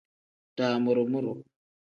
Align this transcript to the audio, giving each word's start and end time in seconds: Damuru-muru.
Damuru-muru. 0.57 1.33